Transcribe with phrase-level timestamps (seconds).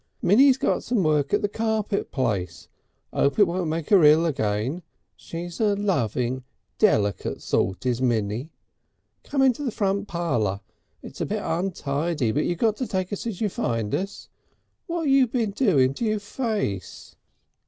[0.19, 2.67] Minnie's got some work at the carpet place.
[3.13, 4.81] 'Ope it won't make 'er ill again.
[5.15, 6.43] She's a loving
[6.79, 8.49] deliket sort, is Minnie....
[9.23, 10.61] Come into the front parlour.
[11.03, 14.27] It's a bit untidy, but you got to take us as you find us.
[14.87, 17.15] Wot you been doing to your face?"